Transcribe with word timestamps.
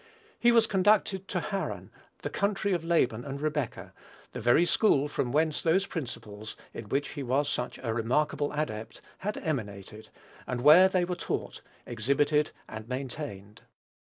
He 0.39 0.51
was 0.51 0.65
conducted 0.65 1.27
to 1.27 1.39
Haran, 1.39 1.91
the 2.23 2.29
country 2.31 2.73
of 2.73 2.83
Laban 2.83 3.23
and 3.23 3.39
Rebekah, 3.39 3.93
the 4.31 4.41
very 4.41 4.65
school 4.65 5.07
from 5.07 5.31
whence 5.31 5.61
those 5.61 5.85
principles, 5.85 6.57
in 6.73 6.89
which 6.89 7.09
he 7.09 7.21
was 7.21 7.47
such 7.47 7.77
a 7.83 7.93
remarkable 7.93 8.51
adept, 8.51 8.99
had 9.19 9.37
emanated, 9.37 10.09
and 10.47 10.61
where 10.61 10.89
they 10.89 11.05
were 11.05 11.13
taught, 11.15 11.61
exhibited, 11.85 12.49
and 12.67 12.89
maintained. 12.89 13.61